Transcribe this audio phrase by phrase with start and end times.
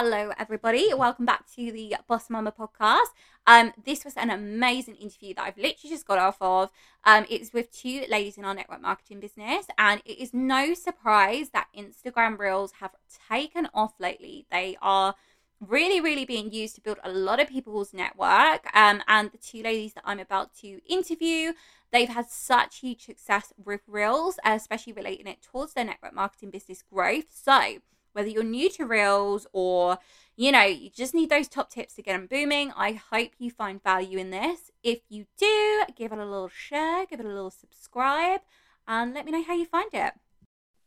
[0.00, 0.94] Hello, everybody.
[0.94, 3.08] Welcome back to the Boss Mama podcast.
[3.48, 6.70] Um, this was an amazing interview that I've literally just got off of.
[7.02, 11.50] Um, it's with two ladies in our network marketing business, and it is no surprise
[11.50, 12.92] that Instagram Reels have
[13.28, 14.46] taken off lately.
[14.52, 15.16] They are
[15.66, 18.72] really, really being used to build a lot of people's network.
[18.76, 21.54] Um, and the two ladies that I'm about to interview,
[21.90, 26.84] they've had such huge success with Reels, especially relating it towards their network marketing business
[26.88, 27.26] growth.
[27.34, 27.78] So,
[28.12, 29.98] whether you're new to Reels or
[30.38, 32.70] you know, you just need those top tips to get them booming.
[32.76, 34.70] I hope you find value in this.
[34.84, 38.42] If you do, give it a little share, give it a little subscribe,
[38.86, 40.12] and let me know how you find it.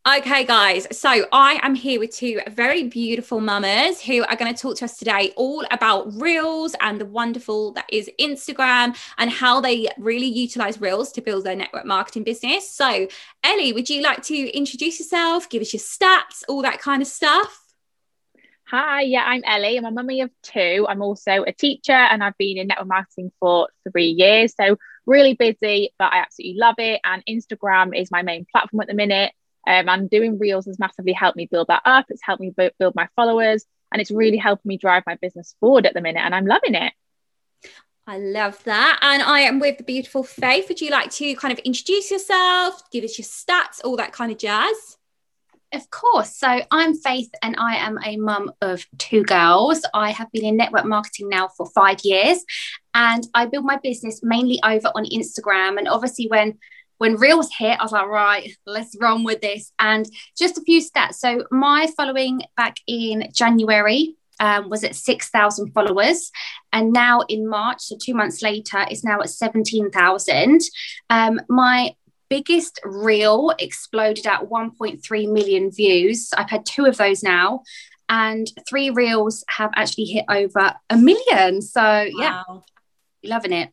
[0.07, 4.59] Okay, guys, so I am here with two very beautiful mamas who are going to
[4.59, 9.61] talk to us today all about Reels and the wonderful that is Instagram and how
[9.61, 12.67] they really utilize Reels to build their network marketing business.
[12.67, 13.07] So,
[13.43, 17.07] Ellie, would you like to introduce yourself, give us your stats, all that kind of
[17.07, 17.63] stuff?
[18.69, 19.77] Hi, yeah, I'm Ellie.
[19.77, 20.87] I'm a mummy of two.
[20.89, 24.55] I'm also a teacher and I've been in network marketing for three years.
[24.59, 27.01] So, really busy, but I absolutely love it.
[27.03, 29.31] And Instagram is my main platform at the minute.
[29.67, 32.05] Um, and doing reels has massively helped me build that up.
[32.09, 35.55] It's helped me b- build my followers, and it's really helped me drive my business
[35.59, 36.21] forward at the minute.
[36.21, 36.93] And I'm loving it.
[38.07, 38.99] I love that.
[39.01, 40.67] And I am with the beautiful Faith.
[40.67, 44.31] Would you like to kind of introduce yourself, give us your stats, all that kind
[44.31, 44.97] of jazz?
[45.73, 46.35] Of course.
[46.35, 49.81] So I'm Faith and I am a mum of two girls.
[49.93, 52.43] I have been in network marketing now for five years
[52.93, 55.77] and I build my business mainly over on Instagram.
[55.77, 56.57] And obviously, when
[57.01, 59.73] when Reels hit, I was like, right, let's run with this.
[59.79, 60.05] And
[60.37, 61.15] just a few stats.
[61.15, 66.31] So my following back in January um, was at 6,000 followers.
[66.71, 70.61] And now in March, so two months later, it's now at 17,000.
[71.09, 71.95] Um, my
[72.29, 76.29] biggest reel exploded at 1.3 million views.
[76.37, 77.63] I've had two of those now.
[78.09, 81.63] And three reels have actually hit over a million.
[81.63, 82.07] So, wow.
[82.13, 82.43] yeah,
[83.23, 83.71] loving it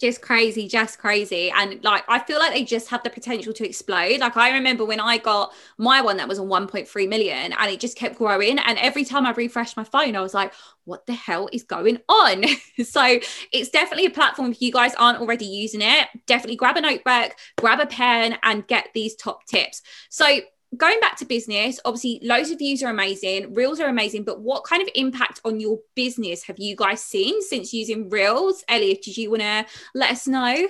[0.00, 1.50] just crazy just crazy.
[1.50, 4.20] And like i feel like they just have the potential to explode.
[4.20, 7.80] Like i remember when i got my one that was on 1.3 million and it
[7.80, 8.58] just kept growing.
[8.58, 10.52] And every time i refreshed my phone i was like
[10.84, 12.44] what the hell is going on?
[12.84, 13.18] So
[13.52, 16.08] it's definitely a platform if you guys aren't already using it.
[16.26, 19.82] Definitely grab a notebook grab a pen and get these top tips.
[20.10, 20.40] So
[20.76, 24.64] going back to business, obviously, loads of views are amazing, reels are amazing, but what
[24.64, 28.64] kind of impact on your business have you guys seen since using reels?
[28.68, 30.68] Ellie, did you want to let us know?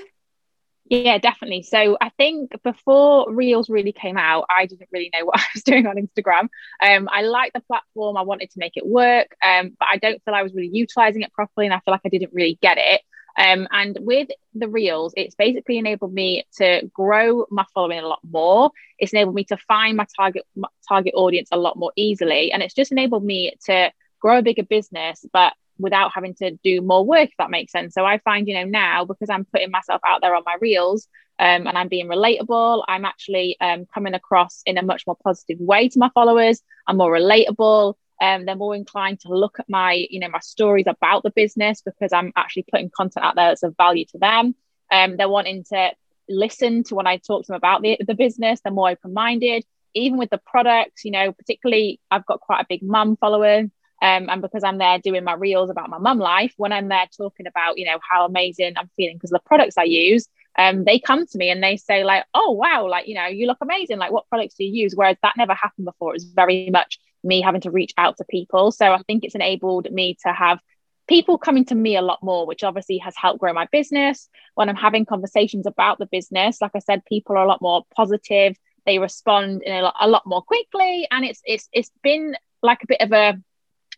[0.89, 1.63] Yeah, definitely.
[1.63, 5.65] So I think before Reels really came out, I didn't really know what I was
[5.65, 6.49] doing on Instagram.
[6.81, 10.23] Um, I liked the platform, I wanted to make it work, um, but I don't
[10.25, 12.79] feel I was really utilizing it properly, and I feel like I didn't really get
[12.79, 13.03] it.
[13.39, 18.21] Um, and with the reels, it's basically enabled me to grow my following a lot
[18.29, 18.71] more.
[18.99, 22.63] It's enabled me to find my target my target audience a lot more easily, and
[22.63, 27.05] it's just enabled me to grow a bigger business, but without having to do more
[27.05, 27.29] work.
[27.29, 27.95] If that makes sense.
[27.95, 31.09] So I find, you know, now because I'm putting myself out there on my reels.
[31.39, 32.83] Um, and I'm being relatable.
[32.89, 36.63] I'm actually um, coming across in a much more positive way to my followers.
[36.87, 40.87] I'm more relatable um, they're more inclined to look at my you know my stories
[40.87, 44.55] about the business because i'm actually putting content out there that's of value to them
[44.93, 45.91] um, they're wanting to
[46.29, 50.19] listen to when i talk to them about the, the business they're more open-minded even
[50.19, 53.71] with the products you know particularly i've got quite a big mum following
[54.03, 57.07] um, and because I'm there doing my reels about my mum life, when I'm there
[57.17, 60.29] talking about, you know, how amazing I'm feeling because of the products I use,
[60.59, 63.47] um, they come to me and they say like, oh wow, like you know, you
[63.47, 63.99] look amazing.
[63.99, 64.95] Like, what products do you use?
[64.95, 66.11] Whereas that never happened before.
[66.11, 68.71] It was very much me having to reach out to people.
[68.73, 70.61] So I think it's enabled me to have
[71.09, 74.29] people coming to me a lot more, which obviously has helped grow my business.
[74.55, 77.85] When I'm having conversations about the business, like I said, people are a lot more
[77.95, 78.57] positive.
[78.85, 82.83] They respond in a lot, a lot more quickly, and it's it's it's been like
[82.83, 83.35] a bit of a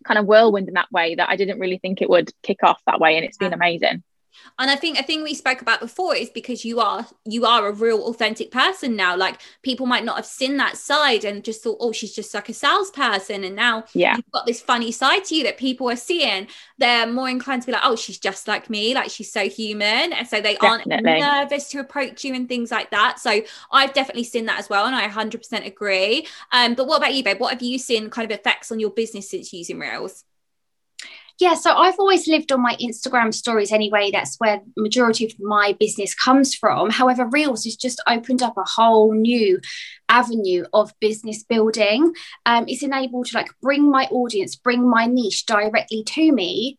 [0.05, 2.81] kind of whirlwind in that way that I didn't really think it would kick off
[2.87, 4.03] that way, and it's been amazing
[4.59, 7.69] and i think a thing we spoke about before is because you are you are
[7.69, 9.17] a real authentic person now.
[9.17, 12.49] Like people might not have seen that side and just thought oh she's just like
[12.49, 13.45] a salesperson.
[13.45, 14.17] And now yeah.
[14.17, 16.49] you've got this funny side to you that people are seeing.
[16.79, 18.95] They're more inclined to be like oh she's just like me.
[18.95, 20.13] Like she's so human.
[20.13, 21.21] And so they definitely.
[21.23, 23.19] aren't nervous to approach you and things like that.
[23.19, 23.41] So
[23.73, 26.27] i've definitely seen that as well and i 100% agree.
[26.53, 27.41] Um but what about you babe?
[27.41, 30.25] What have you seen kind of effects on your business since using reels
[31.39, 34.11] yeah, so I've always lived on my Instagram stories anyway.
[34.13, 36.91] That's where majority of my business comes from.
[36.91, 39.61] However, Reels has just opened up a whole new
[40.09, 42.13] avenue of business building.
[42.45, 46.79] Um, it's enabled to like bring my audience, bring my niche directly to me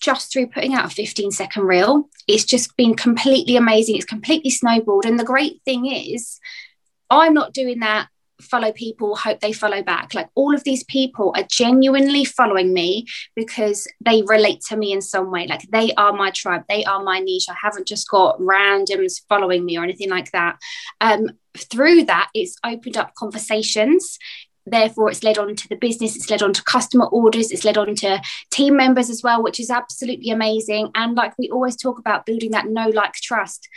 [0.00, 2.08] just through putting out a 15 second reel.
[2.28, 3.96] It's just been completely amazing.
[3.96, 5.06] It's completely snowballed.
[5.06, 6.38] And the great thing is,
[7.10, 8.08] I'm not doing that
[8.40, 10.14] follow people hope they follow back.
[10.14, 15.00] Like all of these people are genuinely following me because they relate to me in
[15.00, 15.46] some way.
[15.46, 16.64] Like they are my tribe.
[16.68, 17.46] They are my niche.
[17.48, 20.58] I haven't just got randoms following me or anything like that.
[21.00, 24.18] Um, through that it's opened up conversations.
[24.64, 26.14] Therefore it's led on to the business.
[26.14, 27.50] It's led on to customer orders.
[27.50, 28.20] It's led on to
[28.50, 30.90] team members as well which is absolutely amazing.
[30.94, 33.68] And like we always talk about building that no like trust.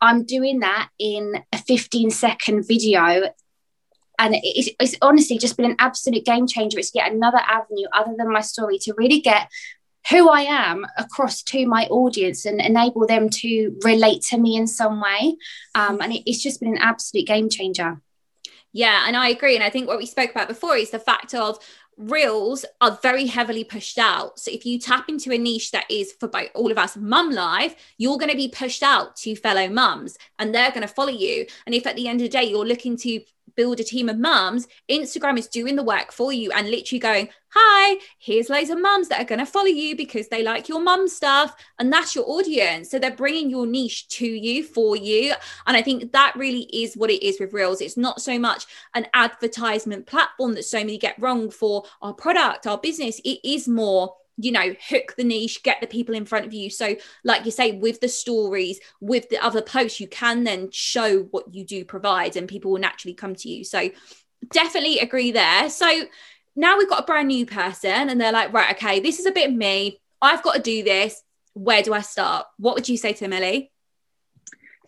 [0.00, 3.30] I'm doing that in a 15 second video
[4.18, 8.14] and it's, it's honestly just been an absolute game changer it's yet another avenue other
[8.16, 9.48] than my story to really get
[10.10, 14.66] who I am across to my audience and enable them to relate to me in
[14.66, 15.36] some way.
[15.74, 18.00] Um, and it, it's just been an absolute game changer.
[18.72, 19.54] Yeah, and I agree.
[19.54, 21.58] And I think what we spoke about before is the fact of
[21.98, 24.38] reels are very heavily pushed out.
[24.38, 27.30] So if you tap into a niche that is for both all of us mum
[27.30, 31.12] life, you're going to be pushed out to fellow mums and they're going to follow
[31.12, 31.46] you.
[31.66, 33.20] And if at the end of the day you're looking to
[33.56, 37.28] build a team of mums, Instagram is doing the work for you and literally going,
[37.54, 40.80] Hi, here's loads of mums that are going to follow you because they like your
[40.80, 41.54] mum stuff.
[41.78, 42.90] And that's your audience.
[42.90, 45.34] So they're bringing your niche to you for you.
[45.66, 47.82] And I think that really is what it is with Reels.
[47.82, 48.64] It's not so much
[48.94, 53.20] an advertisement platform that so many get wrong for our product, our business.
[53.22, 56.70] It is more you know hook the niche get the people in front of you.
[56.70, 61.22] So like you say with the stories with the other posts you can then show
[61.30, 63.64] what you do provide and people will naturally come to you.
[63.64, 63.90] So
[64.50, 65.68] definitely agree there.
[65.68, 66.04] So
[66.54, 69.32] now we've got a brand new person and they're like right okay this is a
[69.32, 70.00] bit me.
[70.20, 71.22] I've got to do this.
[71.54, 72.46] Where do i start?
[72.58, 73.71] What would you say to millie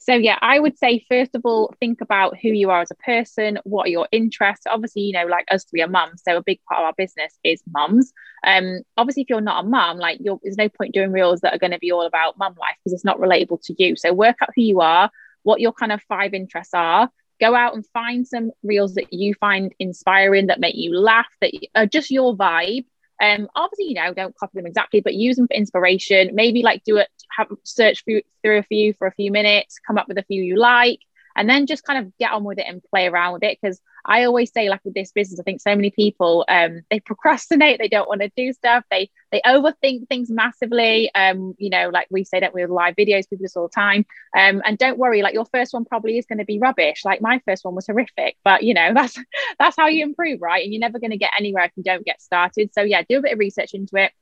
[0.05, 2.95] so yeah, I would say first of all, think about who you are as a
[2.97, 3.59] person.
[3.65, 4.67] What are your interests?
[4.71, 7.39] Obviously, you know, like us three are mums, so a big part of our business
[7.43, 8.13] is mums.
[8.47, 11.59] Um, obviously, if you're not a mum, like there's no point doing reels that are
[11.59, 13.97] going to be all about mum life because it's not relatable to you.
[13.97, 15.11] So work out who you are,
[15.43, 17.09] what your kind of five interests are.
[17.41, 21.53] Go out and find some reels that you find inspiring, that make you laugh, that
[21.75, 22.85] are just your vibe
[23.25, 26.31] um, obviously, you know, don't copy them exactly, but use them for inspiration.
[26.35, 29.99] Maybe like do it, have search through, through a few for a few minutes, come
[29.99, 31.01] up with a few you like,
[31.37, 33.59] and then just kind of get on with it and play around with it.
[33.61, 37.01] Because I always say, like with this business, I think so many people um, they
[37.01, 41.13] procrastinate, they don't want to do stuff, they they overthink things massively.
[41.15, 43.75] Um, you know, like we say that with live videos, people do this all the
[43.75, 44.07] time.
[44.37, 47.05] Um, and don't worry, like your first one probably is going to be rubbish.
[47.05, 49.19] Like my first one was horrific, but you know that's
[49.59, 50.63] that's how you improve, right?
[50.63, 52.71] And you're never going to get anywhere if you don't get started.
[52.75, 54.13] So yeah, do a bit of research into it,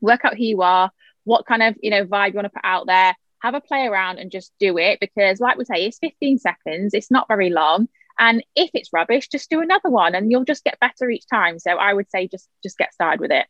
[0.00, 0.90] work out who you are,
[1.24, 3.86] what kind of you know vibe you want to put out there have a play
[3.86, 7.50] around and just do it because like we say it's 15 seconds it's not very
[7.50, 11.24] long and if it's rubbish just do another one and you'll just get better each
[11.32, 11.58] time.
[11.58, 13.46] So i would say just just get started with it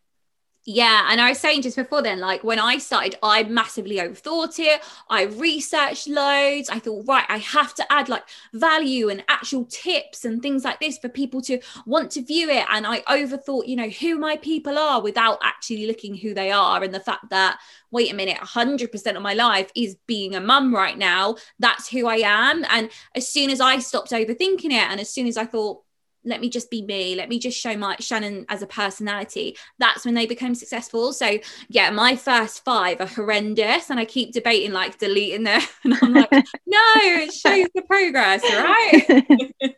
[0.67, 4.59] yeah, and I was saying just before then, like when I started, I massively overthought
[4.59, 4.81] it.
[5.11, 6.71] I researched loads.
[6.71, 8.25] I thought, right, I have to add like
[8.55, 12.65] value and actual tips and things like this for people to want to view it.
[12.71, 16.83] And I overthought, you know, who my people are without actually looking who they are.
[16.83, 17.59] And the fact that,
[17.91, 21.37] wait a minute, 100% of my life is being a mum right now.
[21.59, 22.65] That's who I am.
[22.71, 25.84] And as soon as I stopped overthinking it, and as soon as I thought,
[26.25, 30.05] let me just be me let me just show my shannon as a personality that's
[30.05, 31.13] when they become successful.
[31.13, 31.39] So
[31.69, 36.15] yeah my first five are horrendous and i keep debating like deleting them and i'm
[36.15, 36.31] like
[36.67, 39.25] no it shows the progress right?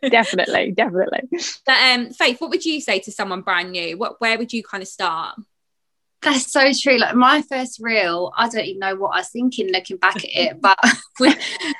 [0.11, 1.21] Definitely definitely.
[1.65, 3.97] But um faith what would you say to someone brand new?
[3.97, 5.35] What where would you kind of start
[6.21, 6.97] that's so true.
[6.97, 10.25] Like my first reel, I don't even know what I was thinking looking back at
[10.25, 10.77] it, but
[11.19, 11.33] we,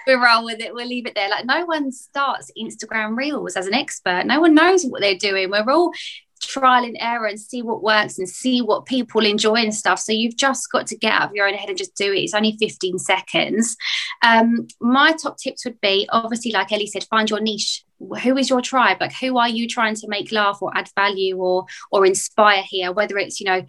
[0.06, 0.74] we'll roll with it.
[0.74, 1.30] We'll leave it there.
[1.30, 4.26] Like no one starts Instagram reels as an expert.
[4.26, 5.50] No one knows what they're doing.
[5.50, 5.92] We're all
[6.40, 10.00] trial and error and see what works and see what people enjoy and stuff.
[10.00, 12.20] So you've just got to get out of your own head and just do it.
[12.20, 13.76] It's only 15 seconds.
[14.24, 17.84] Um, my top tips would be obviously, like Ellie said, find your niche.
[18.00, 18.98] Who is your tribe?
[19.02, 22.92] Like who are you trying to make laugh or add value or or inspire here?
[22.92, 23.66] Whether it's, you know,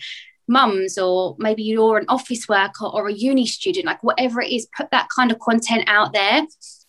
[0.48, 4.68] mums or maybe you're an office worker or a uni student like whatever it is
[4.76, 6.46] put that kind of content out there.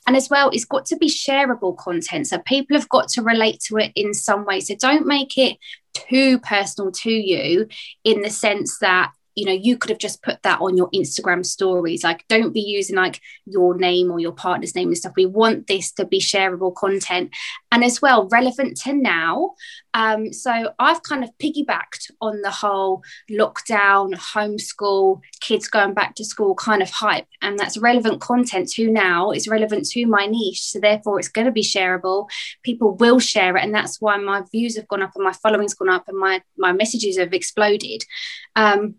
[0.07, 2.27] And as well it's got to be shareable content.
[2.27, 4.59] So people have got to relate to it in some way.
[4.61, 5.57] So don't make it
[5.93, 7.67] too personal to you
[8.03, 11.45] in the sense that you know you could have just put that on your instagram
[11.45, 15.13] stories like don't be using like your name or your partner's name and stuff.
[15.15, 17.31] We want this to be shareable content
[17.71, 19.53] and as well relevant to now.
[19.95, 26.23] Um, so i've kind of piggybacked on the whole lockdown homeschool kids going back to
[26.23, 29.31] school kind of hype and that's relevant content to now.
[29.31, 32.27] It's relevant to my niche so therefore it's going to be shareable.
[32.63, 35.73] People will share it and that's why my views have gone up and my following's
[35.73, 38.03] gone up and my my messages have exploded.
[38.55, 38.95] Um,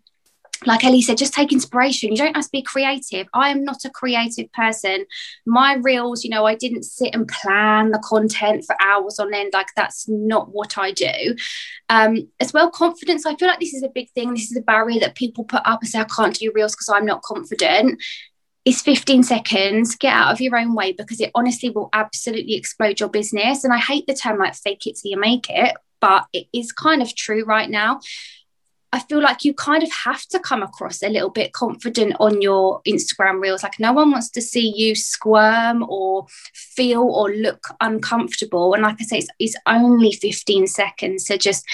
[0.65, 2.11] like Ellie said, just take inspiration.
[2.11, 3.27] You don't have to be creative.
[3.33, 5.05] I am not a creative person.
[5.45, 9.51] My reels, you know, I didn't sit and plan the content for hours on end.
[9.53, 11.35] Like that's not what I do.
[11.89, 13.25] Um, as well, confidence.
[13.25, 14.33] I feel like this is a big thing.
[14.33, 16.89] This is a barrier that people put up and say, I can't do reels because
[16.89, 18.01] I'm not confident.
[18.63, 19.95] It's 15 seconds.
[19.95, 23.63] Get out of your own way because it honestly will absolutely explode your business.
[23.63, 26.71] And I hate the term like fake it till you make it, but it is
[26.71, 27.99] kind of true right now
[28.93, 32.41] I feel like you kind of have to come across a little bit confident on
[32.41, 33.63] your Instagram reels.
[33.63, 38.73] Like no one wants to see you squirm or feel or look uncomfortable.
[38.73, 41.25] And like I say, it's, it's only 15 seconds.
[41.25, 41.65] So just,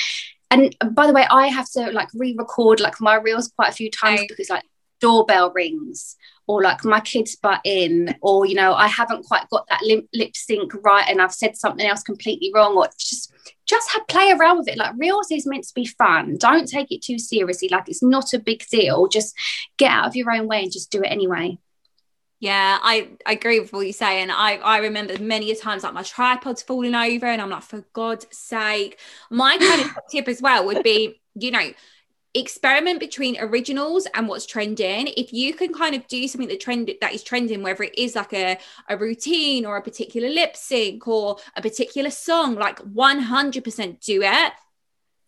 [0.51, 3.89] and by the way, I have to like re-record like my reels quite a few
[3.89, 4.29] times right.
[4.29, 4.63] because like
[4.99, 6.15] doorbell rings
[6.47, 10.07] or like my kids butt in or you know i haven't quite got that lip,
[10.11, 13.31] lip sync right and i've said something else completely wrong or just
[13.67, 14.77] just have play around with it.
[14.77, 16.37] Like reels is meant to be fun.
[16.37, 17.69] Don't take it too seriously.
[17.69, 19.07] Like it's not a big deal.
[19.07, 19.35] Just
[19.77, 21.57] get out of your own way and just do it anyway.
[22.39, 24.21] Yeah, I, I agree with what you say.
[24.21, 27.63] And I, I remember many a times like my tripod's falling over and I'm like,
[27.63, 28.99] for God's sake.
[29.29, 31.71] My kind of tip as well would be, you know,
[32.39, 35.07] experiment between originals and what's trending.
[35.15, 38.15] If you can kind of do something that trend that is trending whether it is
[38.15, 38.57] like a,
[38.89, 44.53] a routine or a particular lip sync or a particular song like 100% do it.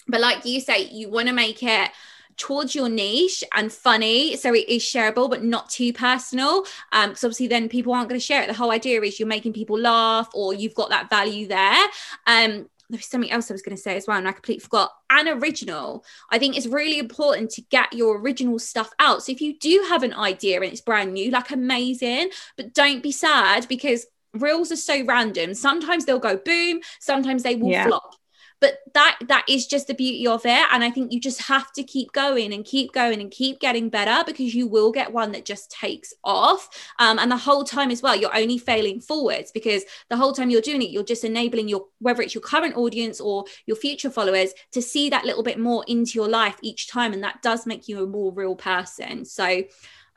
[0.07, 1.91] But like you say you want to make it
[2.37, 6.63] towards your niche and funny so it is shareable but not too personal.
[6.91, 8.47] Um because obviously then people aren't going to share it.
[8.47, 11.85] The whole idea is you're making people laugh or you've got that value there.
[12.25, 14.61] Um there was something else I was going to say as well, and I completely
[14.61, 14.91] forgot.
[15.11, 16.05] An original.
[16.31, 19.23] I think it's really important to get your original stuff out.
[19.23, 23.03] So if you do have an idea and it's brand new, like amazing, but don't
[23.03, 25.53] be sad because reels are so random.
[25.53, 27.87] Sometimes they'll go boom, sometimes they will yeah.
[27.87, 28.15] flop
[28.59, 30.65] but that that is just the beauty of it.
[30.71, 33.89] And i think you just have to keep going and keep going and keep getting
[33.89, 36.69] better because you will get one that just takes off.
[36.99, 40.49] Um, and the whole time as well you're only failing forwards because the whole time
[40.49, 44.09] you're doing it you're just enabling your whether it's your current audience or your future
[44.09, 47.13] followers to see that little bit more into your life each time.
[47.13, 49.25] And that does make you a more real person.
[49.25, 49.63] So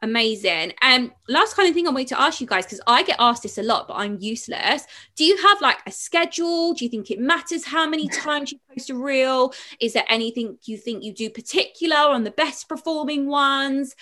[0.03, 0.73] Amazing.
[0.83, 3.17] And um, last kind of thing I wanted to ask you guys, because I get
[3.21, 4.85] asked this a lot, but I'm useless.
[5.15, 6.75] Do you have like a schedule?
[6.75, 9.55] Do you think it matters how many times you post a reel?
[9.81, 13.95] Is there anything you think you do particular on the best performing ones?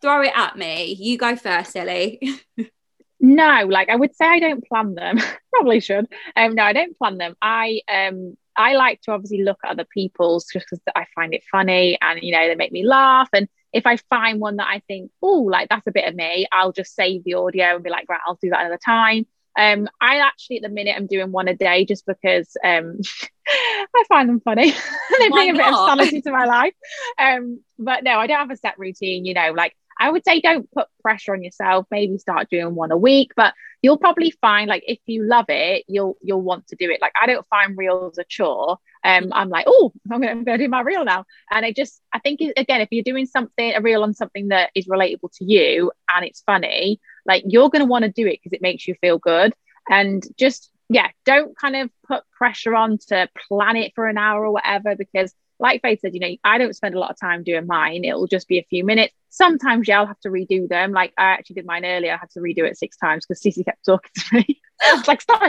[0.00, 0.92] Throw it at me.
[0.92, 2.20] You go first, Ellie.
[3.20, 5.18] no, like I would say I don't plan them.
[5.50, 6.06] Probably should.
[6.36, 7.34] Um, no, I don't plan them.
[7.42, 11.42] I um I like to obviously look at other people's just because I find it
[11.50, 14.82] funny and you know they make me laugh and if I find one that I
[14.88, 17.90] think, oh, like that's a bit of me, I'll just save the audio and be
[17.90, 19.26] like, right, I'll do that another time.
[19.58, 23.00] Um, I actually at the minute I'm doing one a day just because um,
[23.48, 24.70] I find them funny.
[25.18, 26.74] they bring a bit of sanity to my life.
[27.18, 29.24] Um, but no, I don't have a set routine.
[29.24, 31.86] You know, like I would say don't put pressure on yourself.
[31.90, 35.84] Maybe start doing one a week, but you'll probably find like if you love it,
[35.88, 37.00] you'll you'll want to do it.
[37.00, 38.78] Like I don't find reels a chore.
[39.04, 41.24] Um, I'm like, oh, I'm gonna, I'm gonna do my reel now.
[41.50, 44.70] And I just I think again, if you're doing something a reel on something that
[44.74, 48.52] is relatable to you and it's funny, like you're gonna want to do it because
[48.52, 49.54] it makes you feel good.
[49.88, 54.46] And just yeah, don't kind of put pressure on to plan it for an hour
[54.46, 57.42] or whatever because like Faith said, you know, I don't spend a lot of time
[57.42, 58.04] doing mine.
[58.04, 59.14] It'll just be a few minutes.
[59.30, 60.92] Sometimes, yeah, I'll have to redo them.
[60.92, 62.14] Like I actually did mine earlier.
[62.14, 64.60] I had to redo it six times because Cece kept talking to me.
[64.84, 65.42] I was like, stop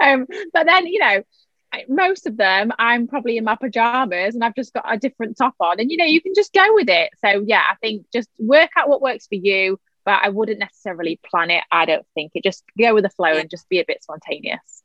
[0.00, 1.22] Um, but then, you know,
[1.88, 5.54] most of them, I'm probably in my pajamas and I've just got a different top
[5.60, 5.80] on.
[5.80, 7.10] And, you know, you can just go with it.
[7.24, 9.78] So, yeah, I think just work out what works for you.
[10.04, 11.62] But I wouldn't necessarily plan it.
[11.70, 12.42] I don't think it.
[12.42, 14.79] Just go with the flow and just be a bit spontaneous.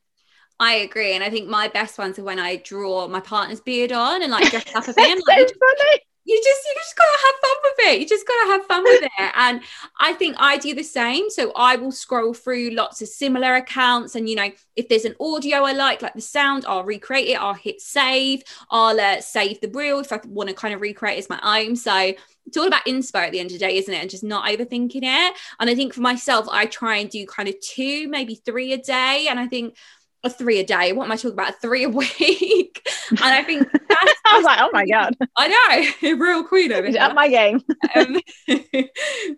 [0.60, 3.92] I agree, and I think my best ones are when I draw my partner's beard
[3.92, 5.20] on and like dress up a bit.
[5.28, 6.02] like, so funny.
[6.28, 8.00] You just you just gotta have fun with it.
[8.00, 9.32] You just gotta have fun with it.
[9.36, 9.62] And
[10.00, 11.30] I think I do the same.
[11.30, 15.16] So I will scroll through lots of similar accounts, and you know, if there's an
[15.20, 17.40] audio I like, like the sound, I'll recreate it.
[17.40, 18.44] I'll hit save.
[18.72, 21.62] I'll uh, save the reel if I want to kind of recreate it as my
[21.62, 21.76] own.
[21.76, 22.14] So
[22.48, 23.98] it's all about inspo at the end of the day, isn't it?
[24.02, 25.36] And just not overthinking it.
[25.60, 28.78] And I think for myself, I try and do kind of two, maybe three a
[28.78, 29.28] day.
[29.30, 29.76] And I think
[30.26, 30.92] a three a day.
[30.94, 31.62] What am I talking about?
[31.62, 32.88] Three a week.
[33.10, 35.16] And I think that's I was like, oh my God.
[35.38, 37.00] I know, real queen over here.
[37.00, 37.62] At my game.
[37.96, 38.20] um,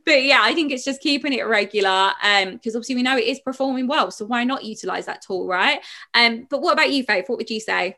[0.06, 2.12] but yeah, I think it's just keeping it regular.
[2.24, 4.12] Um, because obviously we know it is performing well.
[4.12, 5.80] So why not utilize that tool, right?
[6.14, 7.26] Um, but what about you, Faith?
[7.28, 7.98] What would you say?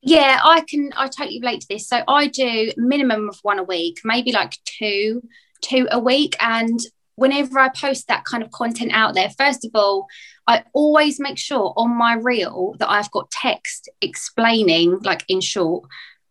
[0.00, 1.88] Yeah, I can I totally relate to this.
[1.88, 5.22] So I do minimum of one a week, maybe like two,
[5.60, 6.36] two a week.
[6.40, 6.78] And
[7.18, 10.06] whenever I post that kind of content out there, first of all,
[10.46, 15.88] I always make sure on my reel that I've got text explaining, like in short,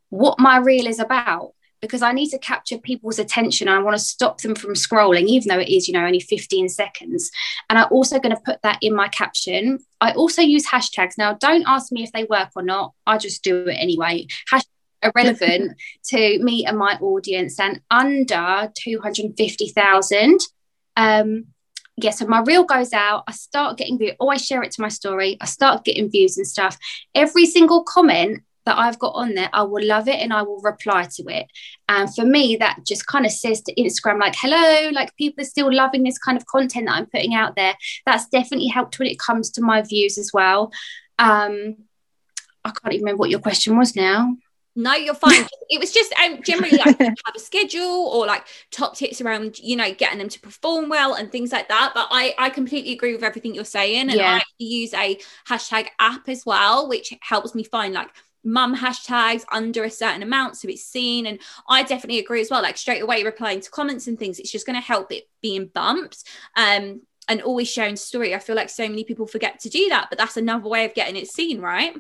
[0.10, 1.54] what my reel is about.
[1.80, 3.68] because I need to capture people's attention.
[3.68, 6.70] I want to stop them from scrolling, even though it is, you know, only 15
[6.70, 7.30] seconds.
[7.70, 9.78] And I'm also going to put that in my caption.
[10.02, 11.20] I also use hashtags.
[11.20, 12.94] Now, don't ask me if they work or not.
[13.06, 14.26] I just do it anyway.
[14.52, 14.66] Hashtags
[15.04, 20.40] are relevant to me and my audience and under 250,000.
[20.98, 21.46] Um,
[21.96, 23.24] yeah, so my reel goes out.
[23.28, 24.14] I start getting views.
[24.20, 25.38] Oh, I share it to my story.
[25.40, 26.78] I start getting views and stuff.
[27.16, 30.60] Every single comment that I've got on there, I will love it and I will
[30.62, 31.48] reply to it.
[31.88, 35.48] And for me, that just kind of says to Instagram, like, hello, like people are
[35.48, 37.74] still loving this kind of content that I'm putting out there.
[38.06, 40.72] That's definitely helped when it comes to my views as well.
[41.18, 41.78] Um,
[42.66, 44.36] I can't even remember what your question was now.
[44.78, 45.44] No, you're fine.
[45.72, 49.76] it was just um, generally like have a schedule or like top tips around, you
[49.76, 51.94] know, getting them to perform well and things like that.
[51.96, 54.02] But I, I completely agree with everything you're saying.
[54.02, 54.36] And yeah.
[54.36, 55.18] I use a
[55.50, 58.10] hashtag app as well, which helps me find like
[58.44, 62.62] mum hashtags under a certain amount so it's seen and i definitely agree as well
[62.62, 65.66] like straight away replying to comments and things it's just going to help it being
[65.74, 66.24] bumped
[66.56, 70.06] um and always sharing story i feel like so many people forget to do that
[70.10, 71.94] but that's another way of getting it seen right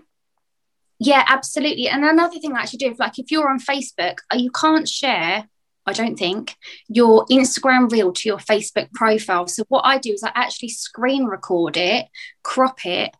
[1.00, 4.38] yeah absolutely and another thing i actually do is like if you're on facebook uh,
[4.38, 5.48] you can't share
[5.89, 6.58] I don't think,
[6.89, 9.48] your Instagram reel to your Facebook profile.
[9.48, 12.08] So, what I do is I actually screen record it,
[12.44, 13.16] crop it,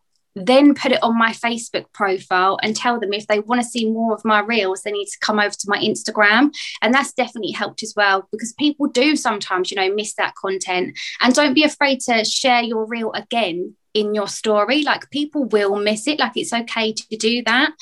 [0.46, 3.90] then put it on my Facebook profile and tell them if they want to see
[3.90, 6.54] more of my reels, they need to come over to my Instagram.
[6.82, 10.98] And that's definitely helped as well because people do sometimes, you know, miss that content.
[11.20, 14.82] And don't be afraid to share your reel again in your story.
[14.82, 16.18] Like people will miss it.
[16.18, 17.72] Like it's okay to do that.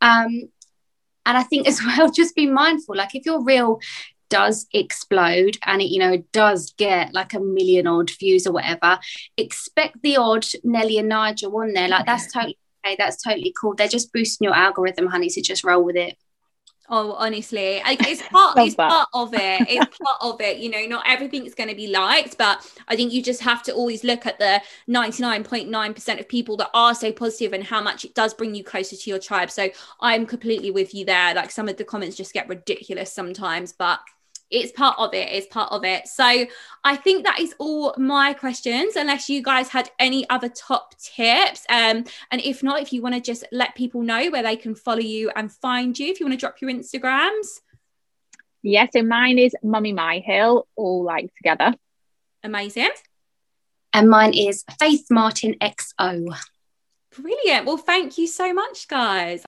[0.00, 0.50] Um,
[1.24, 2.96] and I think as well, just be mindful.
[2.96, 3.80] Like if your reel
[4.28, 8.98] does explode and it you know does get like a million odd views or whatever
[9.36, 13.74] expect the odd nelly and nigel on there like that's totally okay that's totally cool
[13.74, 16.16] they're just boosting your algorithm honey so just roll with it
[16.88, 19.66] Oh, honestly, it's part it's part of it.
[19.68, 20.58] It's part of it.
[20.58, 23.72] You know, not everything's going to be liked, but I think you just have to
[23.72, 28.14] always look at the 99.9% of people that are so positive and how much it
[28.14, 29.50] does bring you closer to your tribe.
[29.50, 29.70] So
[30.00, 31.34] I'm completely with you there.
[31.34, 34.00] Like some of the comments just get ridiculous sometimes, but
[34.52, 36.06] it's part of it it's part of it.
[36.06, 36.46] So
[36.84, 41.64] i think that is all my questions unless you guys had any other top tips.
[41.68, 44.74] Um and if not if you want to just let people know where they can
[44.74, 47.60] follow you and find you if you want to drop your instagrams.
[48.62, 51.74] Yeah so mine is mummy my hill all like together.
[52.44, 52.90] Amazing.
[53.92, 56.36] And mine is faith martin xo
[57.16, 57.66] brilliant.
[57.66, 59.44] Well thank you so much guys